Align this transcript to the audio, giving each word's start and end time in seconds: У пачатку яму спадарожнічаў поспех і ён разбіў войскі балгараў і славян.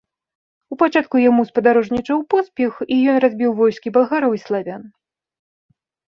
У 0.75 0.77
пачатку 0.81 1.15
яму 1.29 1.45
спадарожнічаў 1.49 2.23
поспех 2.35 2.73
і 2.97 2.99
ён 3.13 3.17
разбіў 3.27 3.51
войскі 3.61 3.87
балгараў 4.01 4.31
і 4.41 4.43
славян. 4.47 4.83